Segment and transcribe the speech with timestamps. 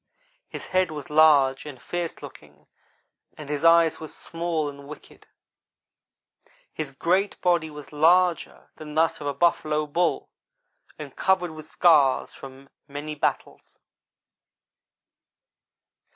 [0.49, 2.65] His head was large and fierce looking,
[3.37, 5.27] and his eyes were small and wicked.
[6.73, 10.31] His great body was larger than that of a buffalo bull
[10.97, 13.77] and covered with scars of many battles.